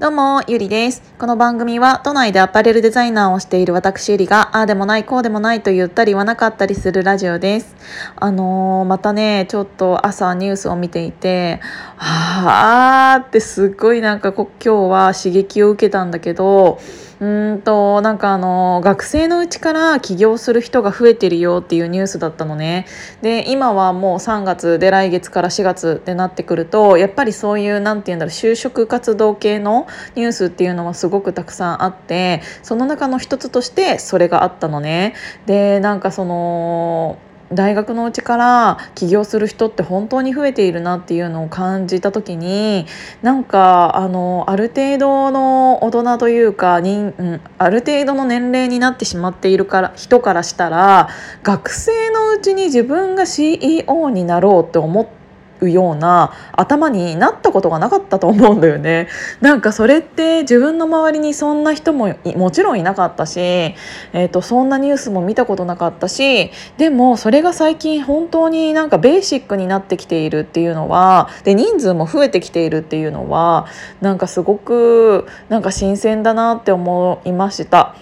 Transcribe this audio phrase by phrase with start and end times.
[0.00, 1.02] どうも、ゆりです。
[1.18, 7.76] この番組は都内でアパレルデザイナーをしている私ゆりが、ああでもない、こうでもないと言ったり言わなかったりするラジオです。
[8.16, 11.60] あのー、またね、ちょっと朝ニュースを見ていて、
[11.98, 16.80] はあーってすっごいなんか今日は刺激を受けたんだけど、
[17.22, 22.84] うんとなんかあの学生のうちから起業する人が増えてるよっていうニュースだったのね
[23.22, 29.81] で今はもう3月で来月から4月ってなってくるとやっぱりそういう何て言うんだろう就職活動系の
[30.14, 35.14] ニュースっていうのはすごくたくさんあってその中の一つとしてそれがあったのね。
[35.46, 37.18] でなんかその
[37.54, 42.86] 大学のうちから起業する人って本当に増えているなっていうのを感じた時に
[43.22, 51.08] なんかあのある程度の大人というか、うん、ある程度の年齢になってしまっているから人からしたら
[51.42, 55.21] 学生のうちに自分が CEO になろうって思って
[55.62, 59.08] うような頭になったことがなかったと思うんだよね。
[59.40, 73.66] なんかそれって自分の周りにそんな人ももちろんいなかったし、えーと、そんなニュースも見たことなかったしでもそれが最近本当になんかベーシックになってきているっていうのはで人数も増えてきているっていうのは
[74.00, 77.94] なんかすごくなんか新鮮だなって思いました。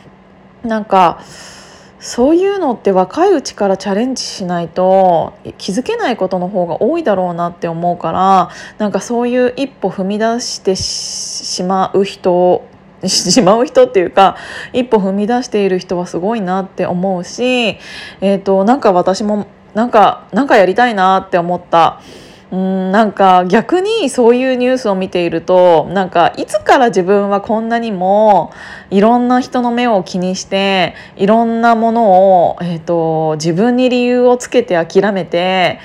[0.64, 1.20] なんか
[2.00, 12.66] そういうのって若いうちからチャレンジしないと気づけないことの方が多いだろうなって思うからなんかそういう一歩踏み出してしまう人
[13.06, 14.36] しまう人っていうか
[14.72, 17.78] 一歩踏み出している人はすごいなって思うし、
[18.20, 22.00] えーと、なんか私もなんかなんかやりたいなって思った。
[22.52, 28.52] うんなんか逆にそういうニュースを見ているとなんかいつから自分はこんなにも
[28.90, 35.78] いろんな人の目を気にしていろんなものを、えーと、自分に理由をつけて諦めて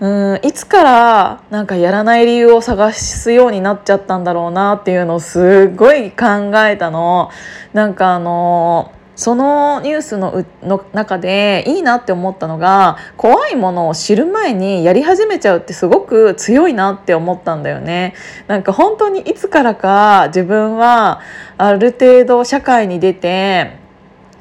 [0.00, 7.30] うんいつからなんかやらない理由を探すようになっちゃったんだろうなっていうのをすごい考えたの。
[7.72, 18.14] なんかあのーそのニュースのの中でいいなって思ったのが怖いものを知る前にやり始めちゃうってすごく強いなって思ったんだよね。
[18.48, 21.20] なんか本当にいつからか自分は
[21.58, 23.84] ある程度社会に出て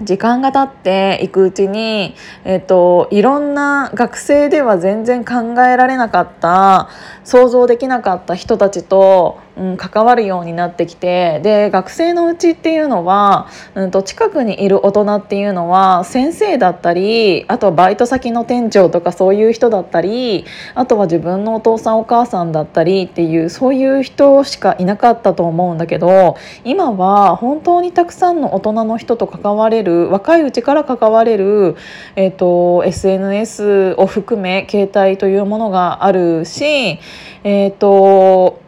[0.01, 6.89] 時間が経っていくうちに、えーと、いろんな学生では全然考えられなかった
[7.23, 31.75] 想像できなかった人たちとうん、関わるようになってきてで学生のうちっていうのは、うん、と近くにいる大人っていうのは先生だったりあとバイト先の店長とかそういう人だったりあとは自分のお父さんお母さんだったりっていうそういう人しかいなかったと思うんだけど今は本当にたくさんの大人の人と関われる若いうちから関われる、
[32.15, 36.99] えーと、SNS を含め携帯というものがあるし
[37.43, 38.61] えっ、ー、と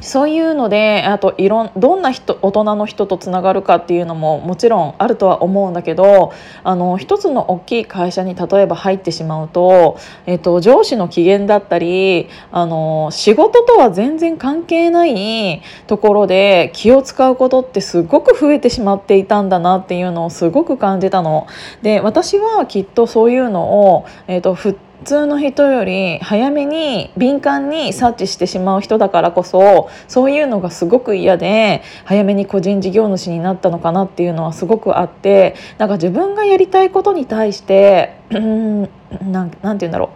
[0.00, 6.32] そういうのであといろんどんな人大人の人とつながるかっていうのももちろんあるとは思うんだけど
[6.62, 21.46] あの一つの大きい会社に例えば入ってしまうと、えっと、上司の機嫌だったりあの仕事とは全然関係ないところで気を使うことってすごく増えてしまっていたんだなっていうのをすごく感じたの。
[21.82, 38.88] で私はきっとそういうのを、えっと、振っ普通の人より早めに敏感に察知してしまう人だからこそそういうのがすごく嫌で早めに個人事業主になったのかなっていうのはすごくあってなんか自分がやりたいことに対してうん
[39.30, 40.08] なんて言うんだろう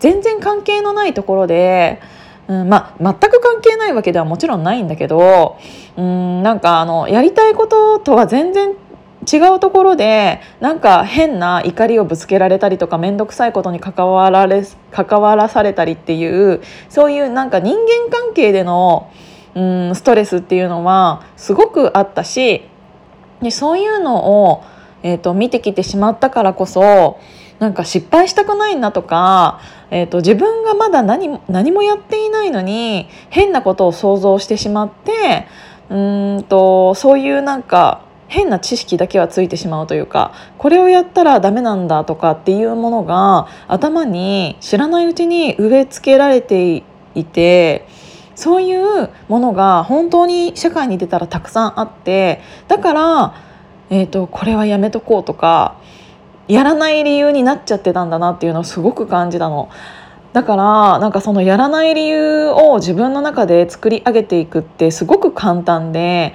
[0.00, 2.00] 全然関係のないところで。
[2.46, 5.56] うんまあ、全く関係ないわけではもちろんないんだけど
[5.96, 8.74] うんなんかあのやりたいこととは全然
[9.30, 19.10] 違うところでなんか変な怒りをぶつけられたりとか面倒くさいことに関わられ関わらされたりっていうそういうなんか人間関係での
[19.54, 22.62] うんストレスっていうのはすごくあったし
[23.40, 24.64] でそういうのを、
[25.02, 27.20] えーと、見てきてしまったからこそ
[27.58, 35.46] なんか失敗したくないなとか、えーと自分がまだ何何もやっていないのに変なことを想像してしまって
[35.88, 38.02] うんとそういうなんか
[38.34, 46.82] 変な知識だけはついてしまうというかこれをやったらダメなんだとかっていうものが頭に知らないうちに植え付けられて
[47.14, 47.86] いて
[48.34, 53.34] そういうものが本当に社会に出たらたくさんあってだから、
[53.90, 55.78] えーと、これはやめとこうとか
[56.48, 59.70] やらない理由になっちゃってたんだなっていうのをすごく感じたの。
[60.32, 66.34] だからなんかそのやらない理由を自分の中で作り上げていくってすごく簡単で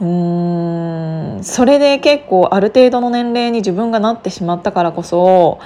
[0.00, 1.42] うん。
[1.42, 5.58] それで結構ある程度の年齢に自分がなってしまったからこそ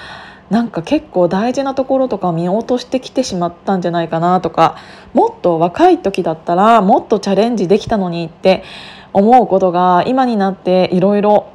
[0.51, 4.77] なんか結構大事なところとか見落としてきてしまったんじゃないかなとか
[5.15, 8.65] もっと若い時だったらもっとチャレンジできたのにって
[9.13, 11.49] 思うことが今になっていろいろ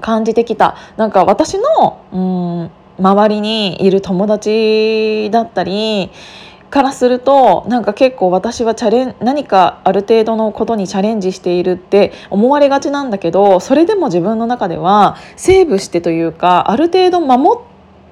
[0.00, 0.76] 感じてきた。
[0.96, 2.18] なんか私のう
[2.66, 2.70] ん
[3.00, 6.10] 周りにいる友達だったり
[6.70, 17.62] からするとなんか結構私はチャレン何かある程度のことにチャレンジしているって思われがちなんだけどそれでも自分の中ではセーブしてというかある程度守っ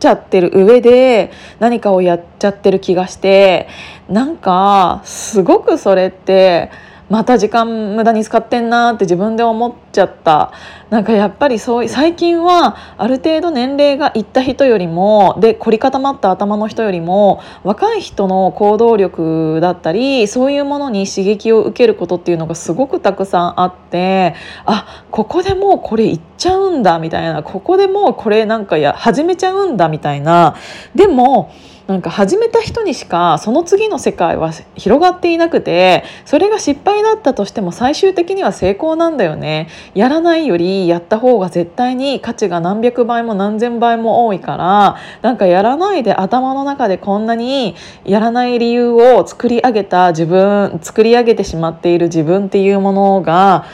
[0.01, 3.69] ちゃってる上で何かをやっちゃってる気がして
[4.09, 6.71] なんかすごくそれって
[7.09, 10.53] また時間無駄に使ってんなって自分で思っちゃった。
[10.91, 24.35] なんかやっぱりそう最近はある程度年齢がいった人よりもで凝り固まった頭の人よりも若い人の行動力だったりそういうものに刺激を受けることっていうのがすごくたくさんあって
[24.65, 30.57] あここでもうこれいっちゃうんだみたいなここでもうこれなんかや始めちゃうんだみたいな。
[30.95, 31.53] でも
[31.89, 39.69] なんか始めた人にしかその次の世界は広がっていなくてそれが失敗だったとしても最終的には成功なんだよね。
[39.95, 47.75] やらないよりやった方が絶対に価値が何百倍も何千倍も多いからなんかやらないで頭の中でこんなに
[48.05, 53.65] やらない理由を作り上げた自分作り上げてしまっている自分っていうものが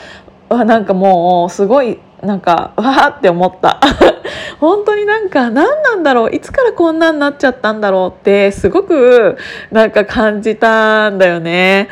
[0.49, 3.79] なんかもうすごいなんかわーって思った
[4.59, 9.37] 本当になんか何なんだろういつからこんなになっちゃったんだろうってすごく
[9.71, 11.89] なんか感じたんだよね。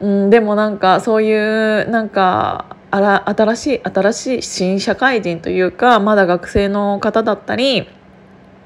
[0.00, 7.88] うん、でもなんかそういうなんかあら新しい新しい新社会人というかまだ学生の方だったり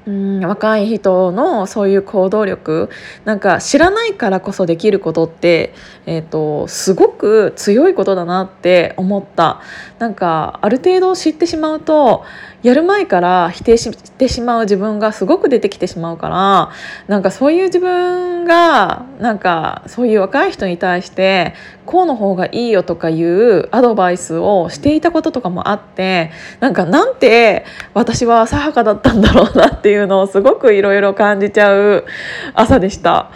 [0.07, 0.39] うん。
[0.45, 2.89] 若い人のそういう行動力
[3.25, 5.73] なんか知らないからこそできることって、
[6.05, 9.61] えーと、すごく強いことだなって思った。
[9.99, 12.23] なんかある程度知ってしまうと
[12.65, 16.71] やる前から否定してしまう自分がすごく出てきてしまうから
[17.07, 21.53] なんかそういう自分がなんかそういう若い人に対して
[21.85, 32.05] こうの方がいいよとかいうアドバイスをしていたこととかもあってなんかなんて私は浅はかだったんだろうなっていうのをすごくいろいろ感じちゃう
[32.55, 33.29] 朝でした。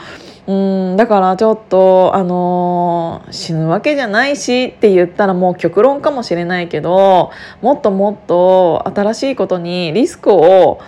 [0.49, 7.29] うんだからちょっと、あのー、死ぬわけじゃないしって言ったらもう極論かもしれないけど
[7.61, 10.81] もっともっと新しいことにリスクを、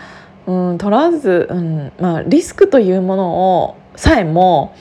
[0.47, 4.75] うん、取らず、うんまあ、リスクというものをさえも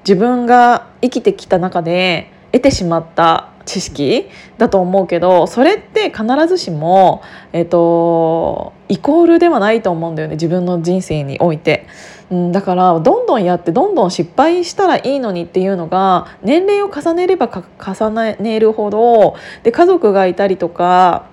[0.00, 4.28] 自分が生きてきた中で得てしまった知識
[4.58, 7.22] だと思うけどそれって必ずしも、
[7.52, 11.86] えーと、イコールではないと思うんだよね自分の人生において。
[12.30, 19.34] うん、だからどんどんやってどんどん失敗したらいいのにっていうのが年齢を重ねれば重ねるほど
[19.64, 21.26] で家族がいたりとか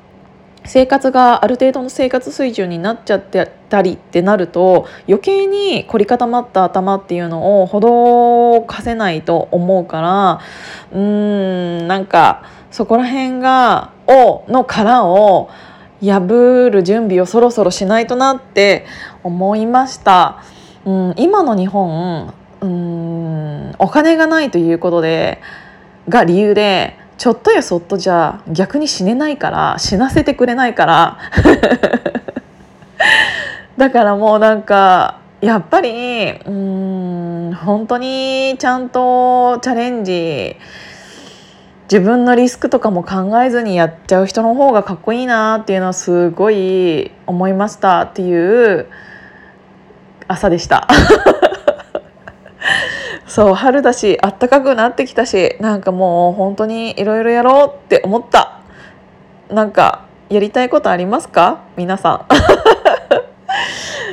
[0.67, 10.41] 生活がある程度の生活水準になっちゃってたりってなると余計に凝り固まった頭っていうのをほどかせないと思うから
[10.91, 15.49] うーんなんかそこら辺がをの殻を
[16.01, 18.85] 破る準備をそろそろしないとなって
[19.23, 20.43] 思いました。
[20.85, 25.41] うん今の日本うんお金がないということで
[26.07, 31.17] が理由でちょっとやそっとじゃ逆に死ねないから死なせてくれないから
[33.77, 40.57] だからもうなんかやっぱりうん本当にちゃんとチャレンジ
[41.91, 48.87] 自分のリスクとかも考えずにやっちゃう人の方がかっこいいなっていうのはすごい思いましたっていう
[50.27, 50.87] 朝でした。
[53.27, 58.61] そう春だしあったかくなってきたしなんかもう本当にいろいろやろうって思った。
[59.49, 61.63] なんかやりたいことありますか？
[61.75, 62.27] 皆さん。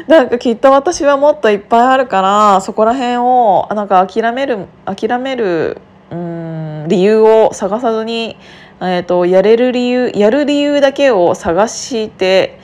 [0.11, 5.81] なんかきっと私はもっといっぱいあるからそこら辺をなんか諦める諦める
[6.11, 8.37] うん理由を探さずに、
[8.81, 12.61] えーと、やれる理由やる理由だけを探して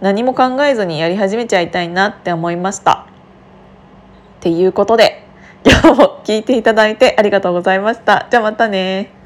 [0.00, 3.06] 何も考えずにやり始めちゃいたいなって思いました。
[4.38, 5.21] っていうことで
[5.64, 8.26] 今日も聞いていただいてありがとうございました。
[8.30, 9.21] じゃあまたね。